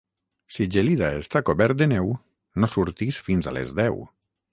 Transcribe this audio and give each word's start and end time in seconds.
Si 0.53 0.65
Gelida 0.75 1.09
està 1.17 1.41
cobert 1.49 1.77
de 1.81 1.87
neu, 1.91 2.09
no 2.63 2.71
surtis 2.73 3.21
fins 3.29 3.51
a 3.53 3.55
les 3.59 3.75
deu. 3.81 4.01